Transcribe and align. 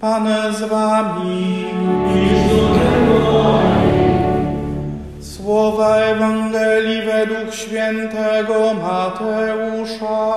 Pan 0.00 0.28
z 0.54 0.62
wami. 0.62 1.64
Słowa 5.20 5.96
Ewangelii 5.96 7.02
według 7.02 7.54
świętego 7.54 8.74
Mateusza. 8.74 10.36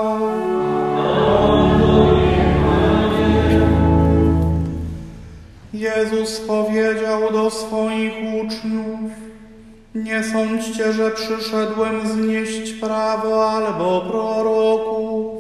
Jezus 5.74 6.40
powiedział 6.40 7.32
do 7.32 7.50
swoich 7.50 8.14
uczniów, 8.34 9.12
nie 9.96 10.24
sądźcie, 10.24 10.94
że 10.94 11.12
przyszedłem 11.12 12.08
znieść 12.08 12.74
prawo 12.74 13.52
albo 13.52 14.02
proroków. 14.02 15.33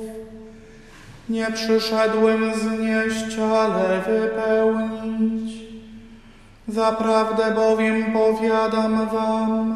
Nie 1.29 1.47
przyszedłem 1.51 2.51
znieść, 2.55 3.37
ale 3.39 4.01
wypełnić. 4.01 5.63
Zaprawdę 6.67 7.51
bowiem 7.55 8.13
powiadam 8.13 9.09
wam, 9.09 9.75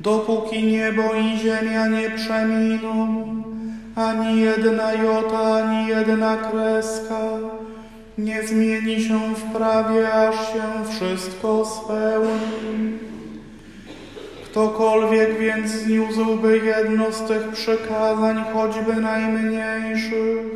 dopóki 0.00 0.64
niebo 0.64 1.02
i 1.14 1.38
ziemia 1.38 1.86
nie 1.86 2.10
przeminą, 2.10 3.26
ani 3.96 4.40
jedna 4.40 4.92
jota, 4.92 5.54
ani 5.54 5.86
jedna 5.86 6.36
kreska 6.36 7.20
nie 8.18 8.42
zmieni 8.42 9.04
się 9.04 9.34
w 9.34 9.42
prawie, 9.52 10.12
aż 10.12 10.34
się 10.52 10.62
wszystko 10.90 11.64
spełni. 11.64 13.03
Ktokolwiek 14.54 15.38
więc 15.38 15.70
zniósłby 15.70 16.58
jedno 16.58 17.12
z 17.12 17.28
tych 17.28 17.48
przykazań, 17.48 18.44
choćby 18.52 18.96
najmniejszych, 18.96 20.46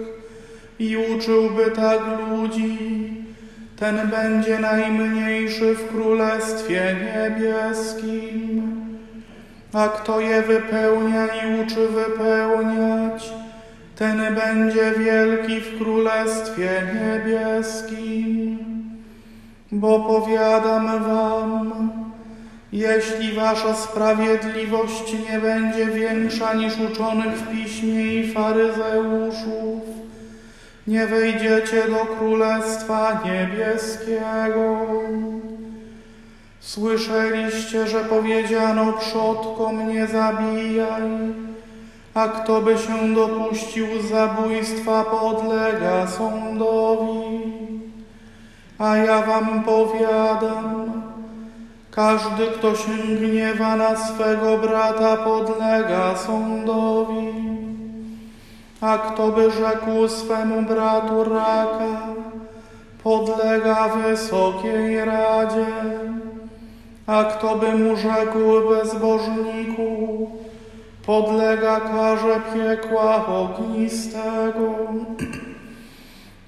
i 0.78 0.96
uczyłby 0.96 1.70
tak 1.70 2.00
ludzi, 2.30 2.78
ten 3.76 4.10
będzie 4.10 4.58
najmniejszy 4.58 5.74
w 5.74 5.88
Królestwie 5.88 6.96
Niebieskim. 7.00 8.62
A 9.72 9.88
kto 9.88 10.20
je 10.20 10.42
wypełnia 10.42 11.26
i 11.26 11.62
uczy 11.62 11.88
wypełniać, 11.88 13.32
ten 13.96 14.34
będzie 14.34 14.92
wielki 14.98 15.60
w 15.60 15.78
Królestwie 15.78 16.70
Niebieskim. 16.94 18.58
Bo 19.72 20.00
powiadam 20.00 21.04
wam, 21.04 22.07
jeśli 22.72 23.32
wasza 23.32 23.74
sprawiedliwość 23.74 25.14
nie 25.30 25.38
będzie 25.38 25.86
większa 25.86 26.54
niż 26.54 26.74
uczonych 26.78 27.32
w 27.32 27.50
piśmie 27.50 28.14
i 28.14 28.32
faryzeuszów, 28.32 29.82
nie 30.86 31.06
wejdziecie 31.06 31.82
do 31.88 32.16
Królestwa 32.16 33.22
Niebieskiego. 33.24 34.86
Słyszeliście, 36.60 37.86
że 37.86 38.04
powiedziano 38.04 38.92
przodkom 38.92 39.88
nie 39.88 40.06
zabijaj, 40.06 41.02
a 42.14 42.28
kto 42.28 42.60
by 42.60 42.78
się 42.78 43.14
dopuścił 43.14 43.86
zabójstwa 44.10 45.04
podlega 45.04 46.06
sądowi. 46.06 47.42
A 48.78 48.96
ja 48.96 49.22
wam 49.22 49.64
powiadam, 49.64 51.02
każdy, 51.98 52.46
kto 52.46 52.76
się 52.76 52.92
gniewa 53.20 53.76
na 53.76 53.96
swego 53.96 54.58
brata, 54.58 55.16
podlega 55.16 56.16
sądowi. 56.16 57.34
A 58.80 58.98
kto 58.98 59.28
by 59.28 59.50
rzekł 59.50 60.08
swemu 60.08 60.62
bratu 60.62 61.24
raka, 61.24 62.14
podlega 63.02 63.88
wysokiej 63.88 65.04
radzie. 65.04 65.66
A 67.06 67.24
kto 67.24 67.56
by 67.56 67.72
mu 67.74 67.96
rzekł 67.96 68.68
bezbożniku, 68.70 70.30
podlega 71.06 71.80
karze 71.80 72.40
piekła 72.54 73.26
ognistego. 73.26 74.74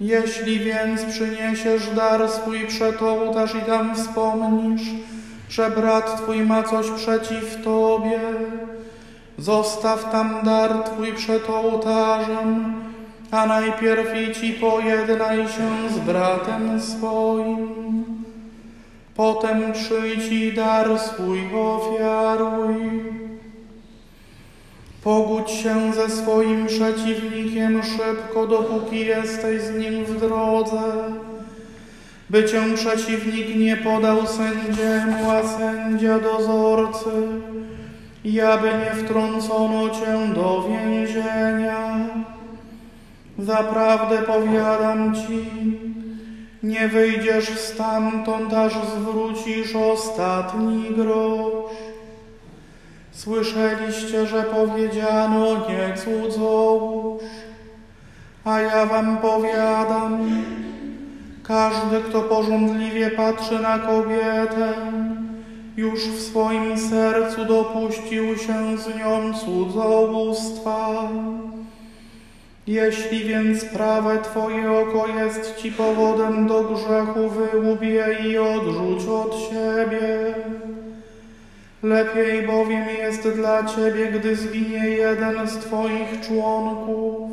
Jeśli 0.00 0.58
więc 0.58 1.04
przyniesiesz 1.04 1.90
dar 1.96 2.28
swój 2.28 2.66
przed 2.66 3.02
ołtarz 3.02 3.54
i 3.54 3.60
tam 3.60 3.94
wspomnisz, 3.94 4.82
że 5.50 5.70
brat 5.70 6.22
twój 6.22 6.42
ma 6.42 6.62
coś 6.62 6.90
przeciw 6.90 7.64
tobie, 7.64 8.20
zostaw 9.38 10.12
tam 10.12 10.40
dar 10.44 10.82
twój 10.84 11.12
przed 11.12 11.50
ołtarzem, 11.50 12.74
a 13.30 13.46
najpierw 13.46 14.08
idź 14.28 14.44
i 14.44 14.52
pojednaj 14.52 15.38
się 15.38 15.94
z 15.94 15.98
bratem 15.98 16.80
swoim. 16.80 17.68
Potem 19.16 19.72
przyjdź 19.72 20.32
i 20.32 20.52
dar 20.52 20.98
swój 20.98 21.40
ofiaruj. 21.54 23.02
Pogódź 25.04 25.50
się 25.50 25.92
ze 25.92 26.10
swoim 26.10 26.66
przeciwnikiem 26.66 27.82
szybko, 27.82 28.46
dopóki 28.46 29.06
jesteś 29.06 29.62
z 29.62 29.78
nim 29.78 30.04
w 30.04 30.20
drodze, 30.20 30.82
by 32.30 32.44
cię 32.44 32.62
przeciwnik 32.74 33.56
nie 33.56 33.76
podał 33.76 34.26
sędziemu, 34.26 35.30
a 35.30 35.58
sędzia 35.58 36.18
dozorcy, 36.18 37.10
i 38.24 38.40
aby 38.40 38.66
nie 38.66 39.04
wtrącono 39.04 39.90
cię 39.90 40.34
do 40.34 40.68
więzienia. 40.68 41.98
Zaprawdę 43.38 44.18
powiadam 44.18 45.14
ci, 45.14 45.50
nie 46.62 46.88
wyjdziesz 46.88 47.58
stamtąd, 47.58 48.54
aż 48.54 48.72
zwrócisz 48.72 49.76
ostatni 49.76 50.84
grosz. 50.96 51.70
Słyszeliście, 53.10 54.26
że 54.26 54.42
powiedziano 54.42 55.46
nie 55.68 55.94
cudzołóż, 55.96 57.22
a 58.44 58.60
ja 58.60 58.86
wam 58.86 59.18
powiadam, 59.18 60.42
każdy, 61.50 62.00
kto 62.00 62.20
pożądliwie 62.20 63.10
patrzy 63.10 63.58
na 63.58 63.78
kobietę, 63.78 64.72
już 65.76 66.00
w 66.00 66.20
swoim 66.20 66.78
sercu 66.78 67.44
dopuścił 67.44 68.38
się 68.38 68.78
z 68.78 68.98
nią 68.98 69.34
cudzołóstwa. 69.34 71.08
Jeśli 72.66 73.24
więc 73.24 73.64
prawe 73.64 74.18
Twoje 74.22 74.72
oko 74.72 75.06
jest 75.06 75.56
Ci 75.56 75.72
powodem 75.72 76.46
do 76.46 76.64
grzechu, 76.64 77.28
wyłub 77.28 77.80
i 78.24 78.38
odrzuć 78.38 79.08
od 79.08 79.34
siebie. 79.34 80.34
Lepiej 81.82 82.46
bowiem 82.46 82.84
jest 82.98 83.28
dla 83.28 83.64
Ciebie, 83.64 84.06
gdy 84.06 84.36
zginie 84.36 84.88
jeden 84.88 85.48
z 85.48 85.56
Twoich 85.56 86.20
członków, 86.20 87.30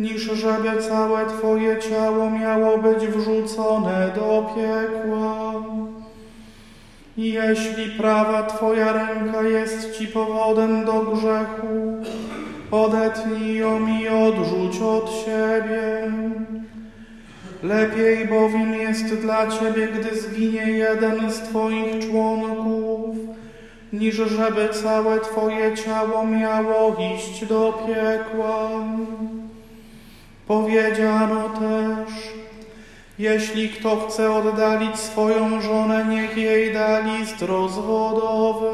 niż 0.00 0.22
żeby 0.22 0.82
całe 0.82 1.26
Twoje 1.26 1.78
ciało 1.78 2.30
miało 2.30 2.78
być 2.78 3.06
wrzucone 3.06 4.10
do 4.14 4.50
piekła. 4.54 5.52
Jeśli 7.16 7.90
prawa 7.98 8.42
Twoja 8.42 8.92
ręka 8.92 9.42
jest 9.42 9.98
Ci 9.98 10.06
powodem 10.06 10.84
do 10.84 11.00
grzechu, 11.00 12.02
odetnij 12.70 13.56
ją 13.56 13.86
i 13.86 14.08
odrzuć 14.08 14.80
od 14.80 15.10
siebie. 15.10 16.12
Lepiej 17.62 18.28
bowiem 18.28 18.74
jest 18.74 19.14
dla 19.14 19.46
Ciebie, 19.46 19.88
gdy 19.88 20.20
zginie 20.20 20.70
jeden 20.70 21.32
z 21.32 21.40
Twoich 21.40 22.10
członków, 22.10 23.16
niż 23.92 24.14
żeby 24.14 24.68
całe 24.68 25.20
Twoje 25.20 25.76
ciało 25.76 26.26
miało 26.26 26.96
iść 27.14 27.44
do 27.44 27.84
piekła. 27.86 28.70
Powiedziano 30.50 31.48
też, 31.48 32.14
jeśli 33.18 33.68
kto 33.68 33.96
chce 33.96 34.32
oddalić 34.32 34.96
swoją 34.96 35.60
żonę, 35.60 36.04
niech 36.04 36.36
jej 36.36 36.74
da 36.74 37.00
list 37.00 37.42
rozwodowy. 37.42 38.70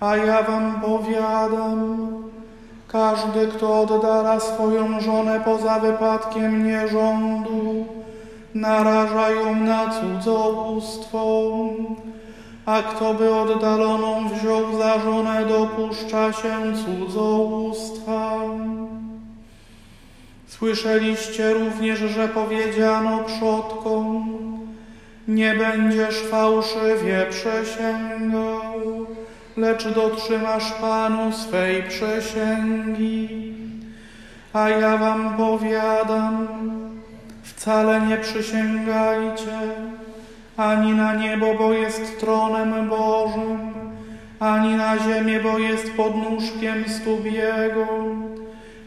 A 0.00 0.16
ja 0.16 0.42
wam 0.42 0.80
powiadam, 0.80 2.08
każdy, 2.88 3.46
kto 3.46 3.80
oddala 3.80 4.40
swoją 4.40 5.00
żonę 5.00 5.40
poza 5.44 5.78
wypadkiem 5.78 6.66
nierządu, 6.66 7.86
naraża 8.54 9.30
ją 9.30 9.56
na 9.56 9.90
cudzołóstwo, 9.90 11.50
a 12.66 12.82
kto 12.82 13.14
by 13.14 13.34
oddaloną 13.34 14.28
wziął 14.28 14.78
za 14.78 14.98
żonę, 14.98 15.44
dopuszcza 15.44 16.32
się 16.32 16.56
cudzołóstwa. 16.84 18.40
Słyszeliście 20.58 21.52
również, 21.52 21.98
że 21.98 22.28
powiedziano 22.28 23.24
przodkom, 23.24 24.38
nie 25.28 25.54
będziesz 25.54 26.22
fałszywie 26.22 27.26
przysięgał, 27.30 29.06
lecz 29.56 29.88
dotrzymasz 29.88 30.72
Panu 30.72 31.32
swej 31.32 31.82
przysięgi. 31.82 33.54
A 34.52 34.68
ja 34.68 34.96
wam 34.96 35.36
powiadam, 35.36 36.48
Wcale 37.42 38.00
nie 38.00 38.16
przysięgajcie, 38.16 39.58
ani 40.56 40.92
na 40.92 41.14
niebo, 41.14 41.54
bo 41.54 41.72
jest 41.72 42.20
tronem 42.20 42.88
Bożym, 42.88 43.72
ani 44.40 44.74
na 44.74 44.98
ziemię, 44.98 45.40
bo 45.40 45.58
jest 45.58 45.92
podnóżkiem 45.92 46.84
stóp 46.88 47.24
Jego, 47.24 47.86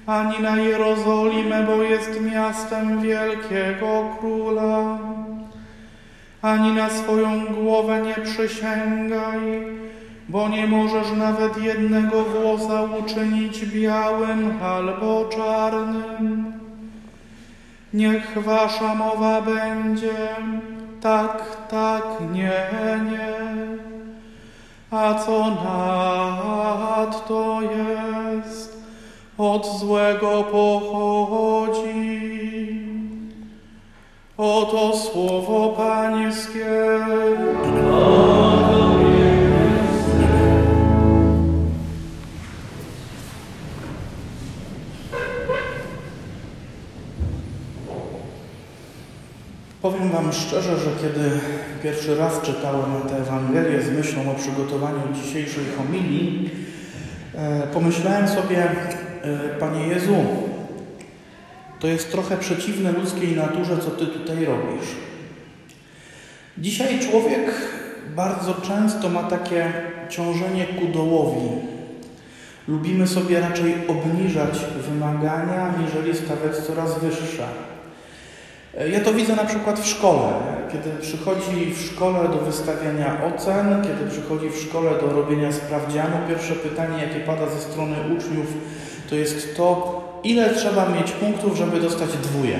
ani 0.09 0.39
na 0.39 0.57
Jerozolimę, 0.57 1.63
bo 1.63 1.83
jest 1.83 2.21
miastem 2.21 3.01
wielkiego 3.01 4.15
króla, 4.19 4.97
ani 6.41 6.71
na 6.71 6.89
swoją 6.89 7.45
głowę 7.45 8.01
nie 8.01 8.25
przysięgaj, 8.25 9.67
bo 10.29 10.49
nie 10.49 10.67
możesz 10.67 11.11
nawet 11.11 11.57
jednego 11.63 12.23
włosa 12.23 12.81
uczynić 12.81 13.65
białym 13.65 14.63
albo 14.63 15.25
czarnym. 15.25 16.53
Niech 17.93 18.37
wasza 18.43 18.95
mowa 18.95 19.41
będzie 19.41 20.35
tak, 21.01 21.67
tak, 21.69 22.03
nie, 22.31 22.61
nie. 23.11 23.39
A 24.91 25.13
co 25.13 25.49
nadto 26.95 27.59
jest, 27.61 28.68
od 29.39 29.79
złego 29.79 30.43
pochodzi. 30.43 31.89
Oto 34.37 34.97
słowo 34.97 35.73
Pańskie. 35.77 36.99
Powiem 49.81 50.11
Wam 50.11 50.33
szczerze, 50.33 50.77
że 50.77 50.89
kiedy 51.01 51.31
pierwszy 51.83 52.15
raz 52.15 52.41
czytałem 52.41 53.01
tę 53.09 53.17
Ewangelię 53.17 53.81
z 53.81 53.91
myślą 53.91 54.31
o 54.31 54.35
przygotowaniu 54.35 55.01
dzisiejszej 55.13 55.63
homilii, 55.77 56.49
e, 57.35 57.67
pomyślałem 57.67 58.27
sobie, 58.27 58.67
Panie 59.59 59.87
Jezu, 59.87 60.15
to 61.79 61.87
jest 61.87 62.11
trochę 62.11 62.37
przeciwne 62.37 62.91
ludzkiej 62.91 63.35
naturze, 63.35 63.77
co 63.77 63.91
Ty 63.91 64.05
tutaj 64.05 64.45
robisz. 64.45 64.87
Dzisiaj 66.57 66.99
człowiek 66.99 67.51
bardzo 68.15 68.53
często 68.53 69.09
ma 69.09 69.23
takie 69.23 69.73
ciążenie 70.09 70.65
ku 70.65 70.87
dołowi. 70.87 71.49
Lubimy 72.67 73.07
sobie 73.07 73.39
raczej 73.39 73.75
obniżać 73.87 74.59
wymagania, 74.89 75.73
niżeli 75.81 76.17
stawiać 76.17 76.57
coraz 76.67 76.99
wyższe. 76.99 77.47
Ja 78.91 78.99
to 78.99 79.13
widzę 79.13 79.35
na 79.35 79.45
przykład 79.45 79.79
w 79.79 79.87
szkole. 79.87 80.29
Kiedy 80.71 80.89
przychodzi 81.01 81.73
w 81.73 81.81
szkole 81.81 82.29
do 82.29 82.37
wystawiania 82.37 83.21
ocen, 83.25 83.81
kiedy 83.81 84.11
przychodzi 84.11 84.49
w 84.49 84.57
szkole 84.57 84.91
do 85.01 85.11
robienia 85.13 85.51
sprawdzianu, 85.51 86.17
pierwsze 86.29 86.55
pytanie, 86.55 87.03
jakie 87.03 87.19
pada 87.19 87.49
ze 87.49 87.59
strony 87.59 87.95
uczniów, 88.17 88.47
to 89.09 89.15
jest 89.15 89.57
to, 89.57 89.99
ile 90.23 90.53
trzeba 90.53 90.89
mieć 90.89 91.11
punktów, 91.11 91.57
żeby 91.57 91.79
dostać 91.79 92.09
dwóje. 92.09 92.59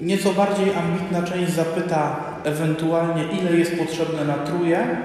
Nieco 0.00 0.32
bardziej 0.32 0.74
ambitna 0.74 1.22
część 1.22 1.52
zapyta 1.52 2.16
ewentualnie, 2.44 3.24
ile 3.40 3.56
jest 3.56 3.76
potrzebne 3.76 4.24
na 4.24 4.34
truje, 4.34 4.96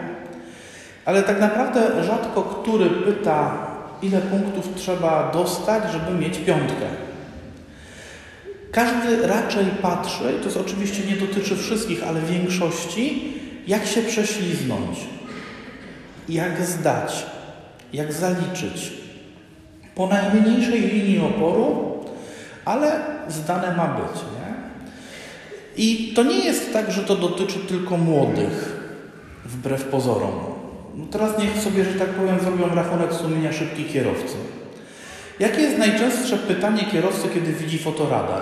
ale 1.06 1.24
tak 1.24 1.40
naprawdę 1.40 2.04
rzadko 2.04 2.44
który 2.44 2.90
pyta, 2.90 3.68
ile 4.02 4.22
punktów 4.22 4.70
trzeba 4.76 5.32
dostać, 5.34 5.84
żeby 5.92 6.20
mieć 6.20 6.38
piątkę. 6.38 6.86
Każdy 8.72 9.28
raczej 9.28 9.66
patrzy, 9.82 10.24
i 10.42 10.54
to 10.54 10.60
oczywiście 10.60 11.04
nie 11.08 11.16
dotyczy 11.16 11.56
wszystkich, 11.56 12.04
ale 12.08 12.22
większości, 12.22 13.34
jak 13.68 13.86
się 13.86 14.02
prześliznąć, 14.02 15.00
jak 16.30 16.62
zdać, 16.66 17.26
jak 17.94 18.14
zaliczyć. 18.14 18.97
Po 19.98 20.08
najmniejszej 20.08 20.82
linii 20.82 21.20
oporu, 21.20 21.98
ale 22.66 23.00
zdane 23.28 23.76
ma 23.76 23.88
być. 23.88 24.22
Nie? 24.22 24.54
I 25.84 26.14
to 26.14 26.24
nie 26.24 26.46
jest 26.46 26.74
tak, 26.74 26.92
że 26.92 27.04
to 27.04 27.16
dotyczy 27.16 27.60
tylko 27.60 27.98
młodych, 27.98 28.78
wbrew 29.46 29.84
pozorom. 29.84 30.32
No 30.96 31.06
teraz 31.12 31.40
niech 31.40 31.58
sobie, 31.58 31.86
że 31.86 32.00
tak 32.00 32.10
powiem, 32.10 32.40
zrobią 32.40 32.76
rachunek 32.76 33.14
sumienia 33.14 33.54
szybki 33.54 33.86
kierowcy. 33.86 34.36
Jakie 35.40 35.62
jest 35.62 35.78
najczęstsze 35.78 36.38
pytanie 36.38 36.86
kierowcy, 36.92 37.28
kiedy 37.34 37.54
widzi 37.54 37.80
fotoradar? 37.80 38.42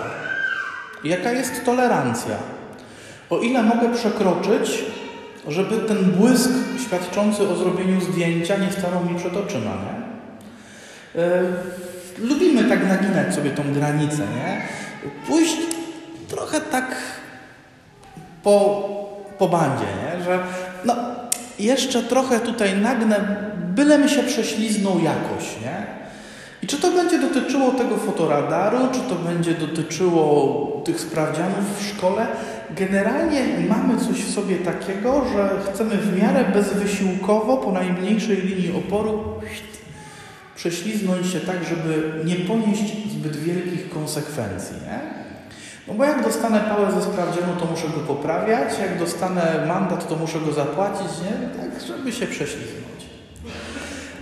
Jaka 1.04 1.32
jest 1.32 1.64
tolerancja? 1.64 2.36
O 3.30 3.38
ile 3.38 3.62
mogę 3.62 3.94
przekroczyć, 3.94 4.84
żeby 5.48 5.76
ten 5.76 6.04
błysk 6.04 6.50
świadczący 6.86 7.48
o 7.48 7.56
zrobieniu 7.56 8.00
zdjęcia 8.00 8.56
nie 8.56 8.72
stanął 8.72 9.04
mi 9.04 9.18
przed 9.18 9.36
oczyma, 9.36 9.70
nie? 9.70 10.05
Yy, 11.16 12.26
lubimy 12.28 12.64
tak 12.64 12.88
naginać 12.88 13.34
sobie 13.34 13.50
tą 13.50 13.72
granicę, 13.72 14.18
nie? 14.18 14.62
Pójść 15.26 15.56
trochę 16.28 16.60
tak 16.60 16.96
po, 18.42 18.88
po 19.38 19.48
bandzie, 19.48 19.84
nie? 19.84 20.24
Że 20.24 20.38
no, 20.84 20.96
jeszcze 21.58 22.02
trochę 22.02 22.40
tutaj 22.40 22.76
nagnę, 22.76 23.36
byle 23.56 23.98
mi 23.98 24.08
się 24.08 24.22
prześliznął 24.22 24.98
jakoś, 24.98 25.60
nie? 25.62 25.86
I 26.62 26.66
czy 26.66 26.76
to 26.76 26.90
będzie 26.90 27.18
dotyczyło 27.18 27.70
tego 27.70 27.96
fotoradaru, 27.96 28.78
czy 28.92 29.00
to 29.00 29.14
będzie 29.14 29.54
dotyczyło 29.54 30.82
tych 30.84 31.00
sprawdzianów 31.00 31.78
w 31.78 31.88
szkole, 31.88 32.26
generalnie 32.70 33.40
mamy 33.68 34.00
coś 34.00 34.16
w 34.24 34.34
sobie 34.34 34.56
takiego, 34.56 35.24
że 35.32 35.72
chcemy 35.72 35.96
w 35.96 36.22
miarę 36.22 36.44
bezwysiłkowo, 36.54 37.56
po 37.56 37.72
najmniejszej 37.72 38.36
linii 38.36 38.72
oporu, 38.76 39.24
prześliznąć 40.56 41.26
się 41.26 41.40
tak, 41.40 41.56
żeby 41.64 42.24
nie 42.24 42.36
ponieść 42.36 43.10
zbyt 43.12 43.36
wielkich 43.36 43.90
konsekwencji. 43.90 44.76
Nie? 44.76 45.00
No 45.88 45.94
bo 45.94 46.04
jak 46.04 46.22
dostanę 46.22 46.60
pałę 46.60 46.92
ze 46.92 47.02
sprawdzianu, 47.02 47.56
to 47.60 47.66
muszę 47.66 47.88
go 47.88 48.00
poprawiać, 48.14 48.78
jak 48.80 48.98
dostanę 48.98 49.64
mandat, 49.68 50.08
to 50.08 50.16
muszę 50.16 50.40
go 50.40 50.52
zapłacić, 50.52 51.08
nie? 51.22 51.60
tak 51.60 51.80
żeby 51.86 52.12
się 52.12 52.26
prześliznąć. 52.26 53.06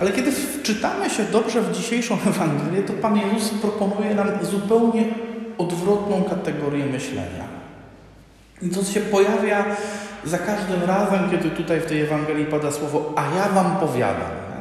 Ale 0.01 0.13
kiedy 0.13 0.33
wczytamy 0.33 1.11
się 1.11 1.25
dobrze 1.25 1.63
w 1.63 1.73
dzisiejszą 1.73 2.19
Ewangelię, 2.29 2.83
to 2.83 2.93
Pan 2.93 3.17
Jezus 3.17 3.51
proponuje 3.51 4.15
nam 4.15 4.29
zupełnie 4.43 5.05
odwrotną 5.59 6.25
kategorię 6.25 6.87
myślenia. 6.87 7.45
I 8.63 8.69
to 8.69 8.85
się 8.85 9.01
pojawia 9.01 9.65
za 10.25 10.39
każdym 10.39 10.83
razem, 10.83 11.31
kiedy 11.31 11.51
tutaj 11.51 11.81
w 11.81 11.87
tej 11.87 12.01
Ewangelii 12.01 12.47
pada 12.47 12.73
słowo 12.73 13.13
a 13.17 13.23
ja 13.37 13.49
wam 13.49 13.77
powiadam. 13.77 14.54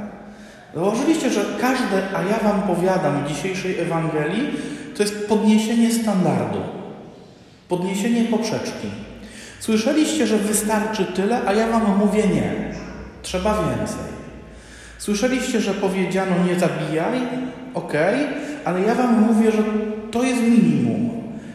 Zauważyliście, 0.75 1.29
że 1.29 1.45
każde 1.61 2.17
a 2.17 2.21
ja 2.21 2.39
wam 2.39 2.61
powiadam 2.61 3.27
dzisiejszej 3.27 3.79
Ewangelii 3.79 4.49
to 4.97 5.03
jest 5.03 5.27
podniesienie 5.27 5.91
standardu, 5.91 6.59
podniesienie 7.67 8.23
poprzeczki. 8.23 8.87
Słyszeliście, 9.59 10.27
że 10.27 10.37
wystarczy 10.37 11.05
tyle, 11.05 11.41
a 11.45 11.53
ja 11.53 11.67
wam 11.67 11.97
mówię 11.97 12.23
nie. 12.27 12.53
Trzeba 13.21 13.53
więcej. 13.53 14.13
Słyszeliście, 14.97 15.61
że 15.61 15.73
powiedziano 15.73 16.35
nie 16.47 16.59
zabijaj? 16.59 17.21
Okej, 17.73 18.27
ale 18.65 18.81
ja 18.81 18.95
wam 18.95 19.21
mówię, 19.21 19.51
że 19.51 19.63
to 20.11 20.23
jest 20.23 20.41
minimum. 20.41 21.09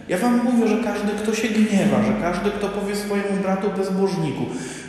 Ja 0.08 0.18
wam 0.18 0.40
mówię, 0.44 0.68
że 0.68 0.84
każdy, 0.84 1.12
kto 1.22 1.34
się 1.34 1.48
gniewa, 1.48 2.02
że 2.02 2.12
każdy, 2.22 2.50
kto 2.50 2.68
powie 2.68 2.96
swojemu 2.96 3.42
bratu 3.42 3.70
bezbożniku, 3.76 4.44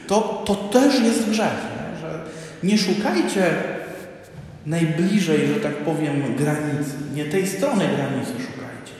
to, 0.07 0.43
to 0.45 0.55
też 0.55 1.03
jest 1.03 1.29
grzech. 1.29 1.65
Nie? 1.75 2.01
Że 2.01 2.19
nie 2.63 2.77
szukajcie 2.77 3.53
najbliżej, 4.65 5.47
że 5.47 5.55
tak 5.55 5.75
powiem, 5.75 6.35
granicy. 6.37 6.93
Nie 7.15 7.25
tej 7.25 7.47
strony 7.47 7.85
granicy 7.95 8.31
szukajcie. 8.31 8.93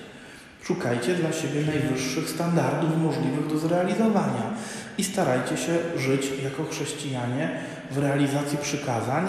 Szukajcie 0.64 1.14
dla 1.14 1.34
siebie 1.34 1.62
najwyższych 1.62 2.30
standardów 2.30 2.98
możliwych 3.04 3.48
do 3.48 3.58
zrealizowania 3.58 4.54
i 4.98 5.04
starajcie 5.04 5.58
się 5.58 5.74
żyć 5.98 6.28
jako 6.44 6.64
chrześcijanie 6.64 7.52
w 7.92 7.98
realizacji 7.98 8.58
przykazań 8.58 9.28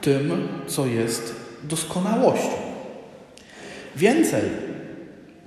tym, 0.00 0.48
co 0.66 0.86
jest 0.86 1.36
doskonałością. 1.64 2.56
Więcej, 3.96 4.42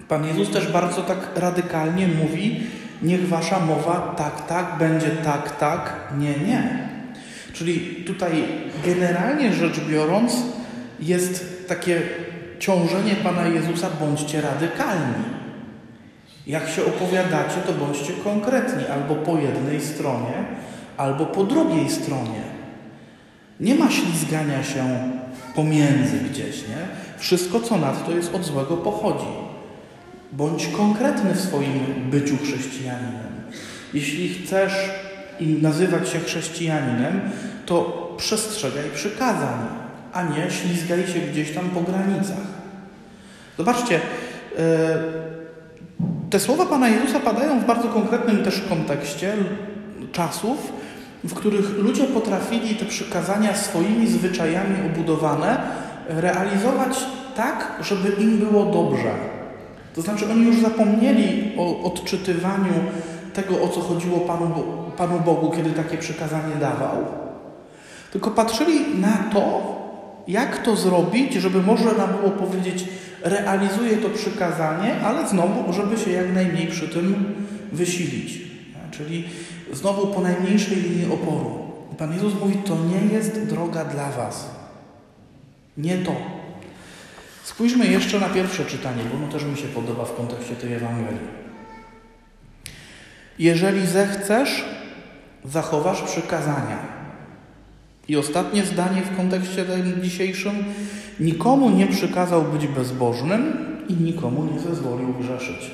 Pan 0.08 0.28
Jezus 0.28 0.52
też 0.52 0.72
bardzo 0.72 1.02
tak 1.02 1.30
radykalnie 1.36 2.08
mówi: 2.08 2.64
Niech 3.02 3.28
wasza 3.28 3.60
mowa 3.60 4.16
tak, 4.18 4.48
tak, 4.48 4.78
będzie 4.80 5.10
tak, 5.10 5.58
tak, 5.58 6.14
nie, 6.18 6.38
nie. 6.38 6.95
Czyli 7.56 7.80
tutaj 7.80 8.32
generalnie 8.86 9.54
rzecz 9.54 9.80
biorąc, 9.80 10.34
jest 11.00 11.68
takie 11.68 12.02
ciążenie 12.60 13.16
Pana 13.16 13.48
Jezusa: 13.48 13.90
bądźcie 14.00 14.42
radykalni. 14.42 15.24
Jak 16.48 16.70
się 16.70 16.86
opowiadacie, 16.86 17.56
to 17.68 17.74
bądźcie 17.74 18.14
konkretni 18.24 18.88
albo 18.88 19.16
po 19.16 19.38
jednej 19.38 19.82
stronie, 19.82 20.46
albo 20.98 21.26
po 21.26 21.44
drugiej 21.44 21.90
stronie. 21.90 22.42
Nie 23.60 23.76
ma 23.76 23.92
ślizgania 23.92 24.64
się 24.64 25.12
pomiędzy 25.56 26.18
gdzieś, 26.32 26.62
nie? 26.62 26.88
Wszystko, 27.18 27.60
co 27.60 27.78
nadto 27.78 28.12
jest 28.12 28.36
od 28.36 28.44
złego, 28.44 28.78
pochodzi. 28.78 29.34
Bądź 30.32 30.68
konkretny 30.68 31.34
w 31.34 31.42
swoim 31.42 31.80
byciu 32.12 32.38
chrześcijaninem. 32.38 33.36
Jeśli 33.94 34.30
chcesz 34.30 34.74
nazywać 35.42 36.10
się 36.10 36.20
chrześcijaninem, 36.20 37.22
to 37.66 38.06
przestrzegaj 38.18 38.84
przykazań, 38.96 39.60
a 40.14 40.24
nie 40.24 40.52
ślizgaj 40.52 41.08
się 41.08 41.20
gdzieś 41.20 41.52
tam 41.52 41.70
po 41.70 41.82
granicach. 41.82 42.46
Zobaczcie, 43.58 43.96
e, 43.96 44.00
te 46.30 46.40
słowa 46.40 46.66
Pana 46.66 46.90
Jezusa 46.90 47.20
padają 47.20 47.60
w 47.60 47.66
bardzo 47.66 47.88
konkretnym 47.88 48.44
też 48.44 48.62
kontekście 48.70 49.34
czasów, 50.12 50.72
w 51.24 51.34
których 51.34 51.78
ludzie 51.78 52.04
potrafili 52.04 52.76
te 52.76 52.86
przykazania 52.86 53.56
swoimi 53.56 54.08
zwyczajami 54.08 54.76
obudowane 54.86 55.58
realizować 56.08 56.98
tak, 57.36 57.80
żeby 57.82 58.22
im 58.24 58.38
było 58.38 58.66
dobrze. 58.66 59.12
To 59.96 60.02
znaczy, 60.02 60.26
oni 60.32 60.46
już 60.46 60.62
zapomnieli 60.62 61.52
o 61.58 61.84
odczytywaniu 61.84 62.74
tego, 63.34 63.62
o 63.62 63.68
co 63.68 63.82
chodziło 63.82 64.20
Panu, 64.20 64.64
Panu 64.98 65.20
Bogu, 65.20 65.52
kiedy 65.52 65.72
takie 65.72 65.98
przykazanie 65.98 66.56
dawał, 66.56 67.06
tylko 68.12 68.32
patrzyli 68.32 68.98
na 69.00 69.18
to, 69.34 69.76
jak 70.28 70.64
to 70.64 70.76
zrobić, 70.76 71.34
żeby 71.34 71.62
można 71.62 72.08
było 72.08 72.32
powiedzieć, 72.32 72.86
realizuję 73.22 73.98
to 73.98 74.10
przykazanie, 74.10 75.02
ale 75.02 75.28
znowu, 75.28 75.74
żeby 75.74 75.98
się 75.98 76.12
jak 76.12 76.34
najmniej 76.34 76.68
przy 76.68 76.90
tym 76.90 77.36
wysilić. 77.72 78.42
Czyli 78.92 79.24
znowu 79.74 80.08
po 80.08 80.22
najmniejszej 80.22 80.78
linii 80.78 81.14
oporu. 81.14 81.60
Pan 81.98 82.14
Jezus 82.14 82.34
mówi, 82.40 82.58
to 82.58 82.76
nie 82.76 83.14
jest 83.14 83.46
droga 83.46 83.86
dla 83.86 84.12
Was. 84.12 84.50
Nie 85.78 85.98
to. 85.98 86.16
Spójrzmy 87.44 87.88
jeszcze 87.88 88.20
na 88.20 88.30
pierwsze 88.30 88.66
czytanie, 88.66 89.04
bo 89.12 89.18
ono 89.18 89.28
też 89.34 89.44
mi 89.44 89.58
się 89.58 89.68
podoba 89.68 90.06
w 90.06 90.16
kontekście 90.16 90.56
tej 90.56 90.74
Ewangelii. 90.74 91.20
Jeżeli 93.40 93.88
zechcesz, 93.88 94.66
zachowasz 95.48 96.02
przykazania. 96.02 96.78
I 98.08 98.18
ostatnie 98.18 98.66
zdanie 98.66 99.02
w 99.02 99.18
kontekście 99.18 99.66
dzisiejszym. 100.02 100.64
Nikomu 101.20 101.70
nie 101.70 101.88
przykazał 101.88 102.42
być 102.42 102.68
bezbożnym 102.68 103.54
i 103.90 103.94
nikomu 103.94 104.46
nie 104.46 104.60
zezwolił 104.60 105.14
grzeszyć. 105.14 105.72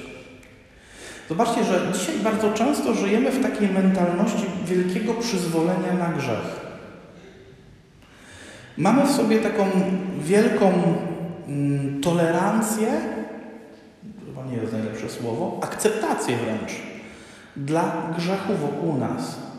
Zobaczcie, 1.29 1.63
że 1.63 1.91
dzisiaj 1.93 2.19
bardzo 2.23 2.53
często 2.53 2.93
żyjemy 2.93 3.31
w 3.31 3.41
takiej 3.41 3.69
mentalności 3.69 4.45
wielkiego 4.65 5.13
przyzwolenia 5.13 5.93
na 5.99 6.07
grzech. 6.07 6.61
Mamy 8.77 9.05
w 9.05 9.11
sobie 9.11 9.39
taką 9.39 9.65
wielką 10.19 10.73
mm, 11.47 12.01
tolerancję, 12.01 12.87
chyba 14.25 14.45
nie 14.45 14.57
jest 14.57 14.73
najlepsze 14.73 15.09
słowo, 15.09 15.59
akceptację 15.63 16.37
wręcz 16.37 16.91
dla 17.55 18.13
grzechu 18.17 18.53
wokół 18.53 18.97
nas. 18.97 19.50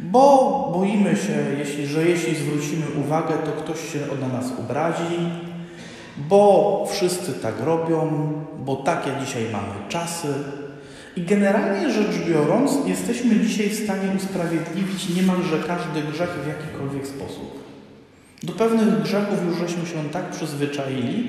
Bo 0.00 0.70
boimy 0.74 1.16
się, 1.16 1.36
jeśli, 1.58 1.86
że 1.86 2.08
jeśli 2.08 2.36
zwrócimy 2.36 2.86
uwagę, 3.04 3.34
to 3.44 3.52
ktoś 3.52 3.92
się 3.92 3.98
na 4.20 4.28
nas 4.28 4.52
obrazi, 4.60 5.18
bo 6.16 6.88
wszyscy 6.92 7.32
tak 7.32 7.60
robią, 7.60 8.32
bo 8.58 8.76
takie 8.76 9.10
dzisiaj 9.24 9.42
mamy 9.52 9.88
czasy. 9.88 10.28
I 11.16 11.22
generalnie 11.22 11.90
rzecz 11.90 12.26
biorąc, 12.28 12.72
jesteśmy 12.86 13.40
dzisiaj 13.40 13.68
w 13.68 13.84
stanie 13.84 14.08
usprawiedliwić 14.16 15.16
niemalże 15.16 15.58
każdy 15.66 16.02
grzech 16.12 16.30
w 16.30 16.48
jakikolwiek 16.48 17.06
sposób. 17.06 17.64
Do 18.42 18.52
pewnych 18.52 19.02
grzechów 19.02 19.38
już 19.46 19.58
żeśmy 19.58 19.86
się 19.86 20.10
tak 20.12 20.30
przyzwyczaili, 20.30 21.28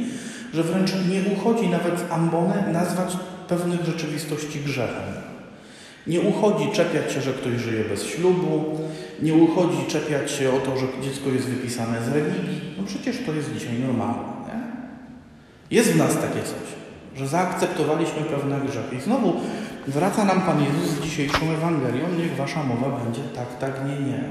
że 0.53 0.63
wręcz 0.63 0.91
nie 1.10 1.34
uchodzi 1.34 1.69
nawet 1.69 2.00
z 2.00 2.12
ambony 2.12 2.74
nazwać 2.74 3.17
pewnych 3.48 3.86
rzeczywistości 3.86 4.60
grzechem. 4.60 5.25
Nie 6.08 6.22
uchodzi 6.22 6.72
czepiać 6.72 7.12
się, 7.14 7.22
że 7.22 7.34
ktoś 7.34 7.54
żyje 7.54 7.84
bez 7.84 8.04
ślubu, 8.04 8.80
nie 9.22 9.34
uchodzi 9.34 9.86
czepiać 9.88 10.32
się 10.32 10.50
o 10.50 10.60
to, 10.60 10.78
że 10.78 10.86
dziecko 11.02 11.30
jest 11.30 11.46
wypisane 11.46 12.04
z 12.04 12.08
religii. 12.08 12.62
No 12.78 12.84
przecież 12.84 13.18
to 13.26 13.34
jest 13.34 13.54
dzisiaj 13.54 13.80
normalne. 13.80 14.24
Nie? 14.48 15.78
Jest 15.78 15.92
w 15.92 15.98
nas 15.98 16.14
takie 16.14 16.44
coś, 16.44 16.68
że 17.16 17.28
zaakceptowaliśmy 17.28 18.22
pewne 18.22 18.62
grzechy. 18.62 18.96
I 18.96 19.02
znowu 19.02 19.34
wraca 19.88 20.26
nam 20.26 20.42
Pan 20.42 20.64
Jezus 20.64 20.90
z 20.90 21.02
dzisiejszą 21.02 21.52
Ewangelią, 21.52 22.06
niech 22.18 22.36
Wasza 22.36 22.64
mowa 22.64 23.00
będzie 23.04 23.22
tak, 23.36 23.58
tak, 23.60 23.86
nie, 23.86 24.06
nie. 24.06 24.24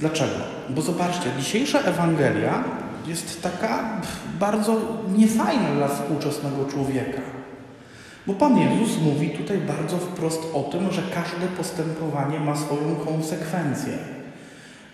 Dlaczego? 0.00 0.34
Bo 0.70 0.82
zobaczcie, 0.82 1.30
dzisiejsza 1.38 1.78
Ewangelia 1.78 2.64
jest 3.06 3.42
taka 3.42 4.00
bardzo 4.40 4.80
niefajna 5.16 5.74
dla 5.74 5.88
współczesnego 5.88 6.64
człowieka. 6.64 7.41
Bo 8.26 8.34
Pan 8.34 8.58
Jezus 8.58 8.98
mówi 9.02 9.30
tutaj 9.30 9.58
bardzo 9.58 9.96
wprost 9.96 10.42
o 10.54 10.62
tym, 10.62 10.92
że 10.92 11.02
każde 11.14 11.46
postępowanie 11.56 12.40
ma 12.40 12.56
swoją 12.56 12.96
konsekwencję. 13.04 13.92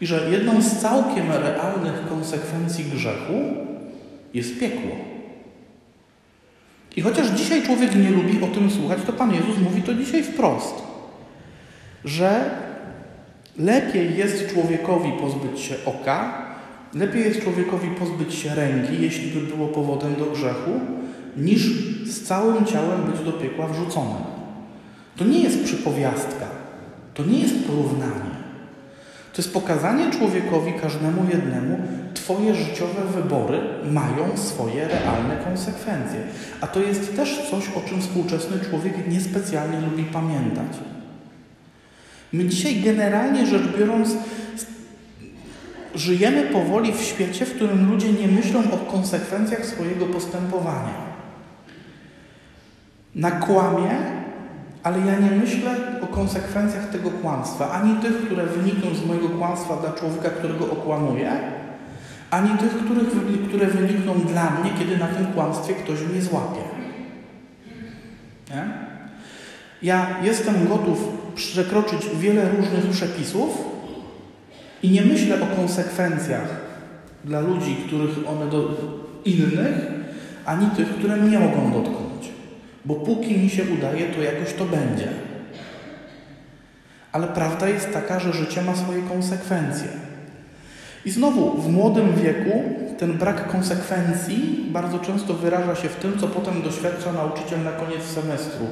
I 0.00 0.06
że 0.06 0.30
jedną 0.30 0.62
z 0.62 0.76
całkiem 0.76 1.32
realnych 1.32 2.08
konsekwencji 2.08 2.84
grzechu 2.84 3.32
jest 4.34 4.60
piekło. 4.60 4.96
I 6.96 7.00
chociaż 7.00 7.28
dzisiaj 7.30 7.62
człowiek 7.62 7.94
nie 7.94 8.10
lubi 8.10 8.42
o 8.42 8.46
tym 8.46 8.70
słuchać, 8.70 8.98
to 9.06 9.12
Pan 9.12 9.34
Jezus 9.34 9.58
mówi 9.58 9.82
to 9.82 9.94
dzisiaj 9.94 10.22
wprost, 10.22 10.74
że 12.04 12.50
lepiej 13.58 14.16
jest 14.16 14.52
człowiekowi 14.52 15.12
pozbyć 15.12 15.60
się 15.60 15.74
oka, 15.86 16.46
lepiej 16.94 17.24
jest 17.24 17.42
człowiekowi 17.42 17.88
pozbyć 17.88 18.34
się 18.34 18.54
ręki, 18.54 19.02
jeśli 19.02 19.30
by 19.30 19.40
było 19.40 19.68
powodem 19.68 20.14
do 20.14 20.26
grzechu, 20.26 20.70
niż 21.36 21.70
z 22.12 22.22
całym 22.22 22.66
ciałem 22.66 23.02
być 23.02 23.20
do 23.24 23.32
piekła 23.32 23.66
wrzuconym. 23.66 24.22
To 25.16 25.24
nie 25.24 25.40
jest 25.40 25.64
przypowiastka, 25.64 26.46
to 27.14 27.24
nie 27.24 27.38
jest 27.38 27.66
porównanie. 27.66 28.38
To 29.32 29.42
jest 29.42 29.54
pokazanie 29.54 30.10
człowiekowi, 30.10 30.72
każdemu 30.72 31.24
jednemu, 31.32 31.78
Twoje 32.28 32.54
życiowe 32.54 33.02
wybory 33.14 33.60
mają 33.90 34.36
swoje 34.36 34.88
realne 34.88 35.36
konsekwencje. 35.44 36.20
A 36.60 36.66
to 36.66 36.80
jest 36.80 37.16
też 37.16 37.50
coś, 37.50 37.64
o 37.68 37.88
czym 37.88 38.00
współczesny 38.00 38.56
człowiek 38.70 39.08
niespecjalnie 39.08 39.80
lubi 39.80 40.04
pamiętać. 40.04 40.78
My 42.32 42.44
dzisiaj 42.44 42.80
generalnie 42.80 43.46
rzecz 43.46 43.76
biorąc 43.78 44.08
żyjemy 45.94 46.42
powoli 46.42 46.92
w 46.92 47.02
świecie, 47.02 47.46
w 47.46 47.54
którym 47.54 47.90
ludzie 47.90 48.12
nie 48.12 48.28
myślą 48.28 48.60
o 48.72 48.76
konsekwencjach 48.76 49.66
swojego 49.66 50.06
postępowania 50.06 51.07
na 53.18 53.30
kłamie, 53.30 53.90
ale 54.82 54.98
ja 54.98 55.18
nie 55.18 55.30
myślę 55.30 55.70
o 56.02 56.06
konsekwencjach 56.06 56.90
tego 56.90 57.10
kłamstwa. 57.10 57.70
Ani 57.70 57.96
tych, 57.96 58.26
które 58.26 58.46
wynikną 58.46 58.94
z 58.94 59.06
mojego 59.06 59.28
kłamstwa 59.28 59.76
dla 59.76 59.92
człowieka, 59.92 60.30
którego 60.30 60.70
okłamuję, 60.70 61.30
ani 62.30 62.50
tych, 62.58 62.76
których, 62.84 63.08
które 63.48 63.66
wynikną 63.66 64.14
dla 64.14 64.50
mnie, 64.50 64.70
kiedy 64.78 64.96
na 64.96 65.06
tym 65.06 65.26
kłamstwie 65.26 65.74
ktoś 65.74 66.00
mnie 66.00 66.22
złapie. 66.22 66.60
Nie? 68.50 68.64
Ja 69.82 70.06
jestem 70.22 70.68
gotów 70.68 71.08
przekroczyć 71.34 72.06
wiele 72.14 72.48
różnych 72.48 72.90
przepisów 72.90 73.58
i 74.82 74.90
nie 74.90 75.02
myślę 75.02 75.36
o 75.42 75.56
konsekwencjach 75.56 76.48
dla 77.24 77.40
ludzi, 77.40 77.76
których 77.86 78.28
one 78.28 78.50
do 78.50 78.68
innych, 79.24 79.92
ani 80.46 80.66
tych, 80.66 80.88
które 80.88 81.16
mnie 81.16 81.38
mogą 81.38 81.72
dotknąć. 81.72 82.07
Bo 82.88 82.94
póki 82.94 83.38
mi 83.38 83.50
się 83.50 83.62
udaje, 83.78 84.06
to 84.06 84.22
jakoś 84.22 84.52
to 84.54 84.64
będzie. 84.64 85.08
Ale 87.12 87.26
prawda 87.26 87.68
jest 87.68 87.92
taka, 87.92 88.20
że 88.20 88.32
życie 88.32 88.62
ma 88.62 88.76
swoje 88.76 89.02
konsekwencje. 89.02 89.88
I 91.04 91.10
znowu 91.10 91.62
w 91.62 91.72
młodym 91.72 92.14
wieku 92.14 92.62
ten 92.98 93.12
brak 93.12 93.48
konsekwencji 93.48 94.66
bardzo 94.70 94.98
często 94.98 95.34
wyraża 95.34 95.74
się 95.74 95.88
w 95.88 95.96
tym, 95.96 96.18
co 96.18 96.28
potem 96.28 96.62
doświadcza 96.62 97.12
nauczyciel 97.12 97.64
na 97.64 97.72
koniec 97.72 98.02
semestru. 98.02 98.66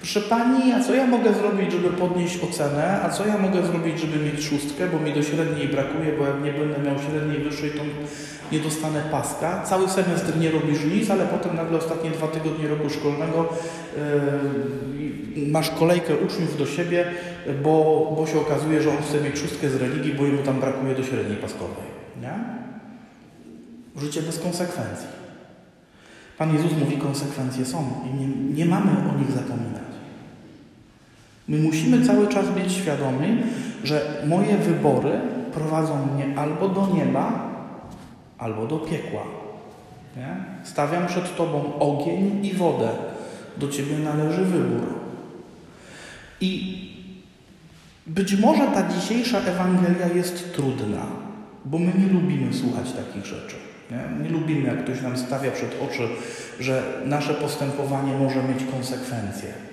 Proszę 0.00 0.20
Pani, 0.20 0.72
a 0.72 0.80
co 0.80 0.94
ja 0.94 1.06
mogę 1.06 1.34
zrobić, 1.34 1.72
żeby 1.72 1.88
podnieść 1.88 2.38
ocenę? 2.42 3.00
A 3.02 3.10
co 3.10 3.26
ja 3.26 3.38
mogę 3.38 3.66
zrobić, 3.66 4.00
żeby 4.00 4.24
mieć 4.24 4.44
szóstkę, 4.44 4.86
bo 4.86 4.98
mi 4.98 5.12
do 5.12 5.22
średniej 5.22 5.68
brakuje, 5.68 6.12
bo 6.18 6.26
jak 6.26 6.42
nie 6.44 6.52
będę 6.52 6.78
miał 6.90 6.96
średniej 6.98 7.38
wyższej, 7.38 7.70
to 7.70 7.82
nie 8.52 8.60
dostanę 8.60 9.02
paska. 9.10 9.62
Cały 9.62 9.88
semestr 9.88 10.38
nie 10.38 10.50
robisz 10.50 10.84
nic, 10.84 11.10
ale 11.10 11.26
potem 11.26 11.56
nagle 11.56 11.78
ostatnie 11.78 12.10
dwa 12.10 12.28
tygodnie 12.28 12.68
roku 12.68 12.90
szkolnego 12.90 13.48
yy, 15.36 15.50
masz 15.50 15.70
kolejkę 15.70 16.16
uczniów 16.16 16.58
do 16.58 16.66
siebie, 16.66 17.04
bo, 17.62 18.06
bo 18.16 18.26
się 18.26 18.40
okazuje, 18.40 18.82
że 18.82 18.90
on 18.90 18.96
chce 18.96 19.20
mieć 19.20 19.38
szóstkę 19.38 19.70
z 19.70 19.76
religii, 19.76 20.14
bo 20.14 20.24
jemu 20.24 20.42
tam 20.42 20.60
brakuje 20.60 20.94
do 20.94 21.02
średniej 21.02 21.36
paskowej. 21.36 21.90
Nie? 22.22 22.34
Życie 24.02 24.22
bez 24.22 24.38
konsekwencji. 24.38 25.06
Pan 26.38 26.54
Jezus 26.54 26.72
mówi, 26.80 26.96
konsekwencje 26.96 27.64
są 27.64 27.84
i 28.06 28.20
nie, 28.20 28.26
nie 28.54 28.66
mamy 28.66 28.90
o 28.90 29.18
nich 29.18 29.30
zapominać. 29.30 29.90
My 31.48 31.58
musimy 31.58 32.06
cały 32.06 32.28
czas 32.28 32.48
być 32.48 32.72
świadomi, 32.72 33.42
że 33.84 34.22
moje 34.26 34.56
wybory 34.56 35.20
prowadzą 35.52 36.06
mnie 36.06 36.38
albo 36.38 36.68
do 36.68 36.88
nieba, 36.94 37.49
albo 38.40 38.66
do 38.66 38.78
piekła. 38.78 39.22
Nie? 40.16 40.36
Stawiam 40.64 41.06
przed 41.06 41.36
Tobą 41.36 41.78
ogień 41.78 42.46
i 42.46 42.52
wodę. 42.52 42.88
Do 43.56 43.68
Ciebie 43.68 43.98
należy 43.98 44.44
wybór. 44.44 44.94
I 46.40 46.90
być 48.06 48.34
może 48.36 48.66
ta 48.66 48.88
dzisiejsza 48.88 49.38
Ewangelia 49.38 50.08
jest 50.14 50.54
trudna, 50.54 51.06
bo 51.64 51.78
my 51.78 51.92
nie 51.98 52.12
lubimy 52.12 52.54
słuchać 52.54 52.92
takich 52.92 53.26
rzeczy. 53.26 53.56
Nie? 53.90 54.24
nie 54.24 54.30
lubimy, 54.30 54.68
jak 54.68 54.84
ktoś 54.84 55.02
nam 55.02 55.18
stawia 55.18 55.50
przed 55.50 55.76
oczy, 55.82 56.08
że 56.60 56.82
nasze 57.04 57.34
postępowanie 57.34 58.12
może 58.18 58.42
mieć 58.42 58.64
konsekwencje. 58.72 59.69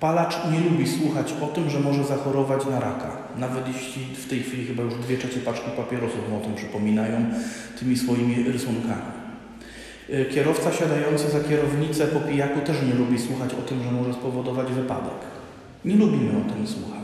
Palacz 0.00 0.36
nie 0.52 0.60
lubi 0.60 0.88
słuchać 0.88 1.34
o 1.42 1.46
tym, 1.46 1.70
że 1.70 1.80
może 1.80 2.04
zachorować 2.04 2.66
na 2.66 2.80
raka. 2.80 3.10
Nawet 3.38 3.68
jeśli 3.68 4.04
w 4.04 4.28
tej 4.28 4.40
chwili 4.42 4.66
chyba 4.66 4.82
już 4.82 4.94
dwie 4.94 5.18
trzecie 5.18 5.40
paczki 5.40 5.70
papierosów 5.76 6.30
mu 6.30 6.36
o 6.36 6.40
tym 6.40 6.54
przypominają 6.54 7.24
tymi 7.78 7.96
swoimi 7.96 8.44
rysunkami. 8.52 9.18
Y, 10.10 10.24
kierowca 10.34 10.72
siadający 10.72 11.30
za 11.30 11.40
kierownicę 11.40 12.06
po 12.06 12.20
pijaku 12.20 12.60
też 12.60 12.76
nie 12.82 12.94
lubi 12.94 13.18
słuchać 13.18 13.54
o 13.54 13.68
tym, 13.68 13.82
że 13.82 13.92
może 13.92 14.12
spowodować 14.12 14.72
wypadek. 14.72 15.20
Nie 15.84 15.96
lubimy 15.96 16.30
o 16.30 16.52
tym 16.52 16.66
słuchać. 16.66 16.98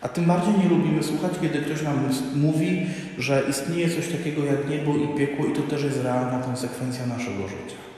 A 0.00 0.08
tym 0.08 0.24
bardziej 0.24 0.54
nie 0.58 0.68
lubimy 0.68 1.02
słuchać, 1.02 1.32
kiedy 1.40 1.58
ktoś 1.58 1.82
nam 1.82 2.08
mówi, 2.34 2.86
że 3.18 3.42
istnieje 3.50 3.90
coś 3.90 4.08
takiego 4.08 4.44
jak 4.44 4.70
niebo 4.70 4.96
i 4.96 5.18
piekło 5.18 5.46
i 5.46 5.52
to 5.52 5.62
też 5.62 5.82
jest 5.82 6.02
realna 6.02 6.38
konsekwencja 6.38 7.06
naszego 7.06 7.48
życia. 7.48 7.89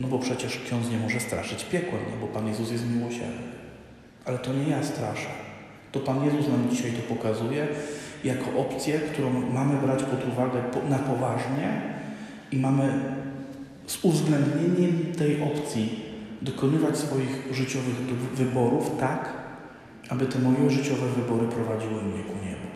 No 0.00 0.08
bo 0.08 0.18
przecież 0.18 0.58
ksiądz 0.58 0.90
nie 0.90 0.98
może 0.98 1.20
straszyć 1.20 1.64
piekłem, 1.64 2.02
no 2.10 2.26
bo 2.26 2.32
Pan 2.32 2.48
Jezus 2.48 2.70
jest 2.70 2.90
miłosierny. 2.90 3.50
Ale 4.24 4.38
to 4.38 4.54
nie 4.54 4.68
ja 4.68 4.82
straszę. 4.82 5.28
To 5.92 6.00
Pan 6.00 6.24
Jezus 6.24 6.48
nam 6.48 6.70
dzisiaj 6.70 6.92
to 6.92 7.14
pokazuje 7.14 7.68
jako 8.24 8.58
opcję, 8.58 8.98
którą 8.98 9.30
mamy 9.52 9.80
brać 9.80 10.02
pod 10.02 10.28
uwagę 10.28 10.62
na 10.88 10.98
poważnie 10.98 11.82
i 12.52 12.56
mamy 12.56 13.00
z 13.86 14.04
uwzględnieniem 14.04 15.12
tej 15.18 15.42
opcji 15.42 16.04
dokonywać 16.42 16.98
swoich 16.98 17.48
życiowych 17.52 17.96
wyborów 18.34 18.90
tak, 19.00 19.32
aby 20.08 20.26
te 20.26 20.38
moje 20.38 20.70
życiowe 20.70 21.06
wybory 21.16 21.48
prowadziły 21.48 22.02
mnie 22.02 22.22
ku 22.22 22.46
niebu. 22.46 22.69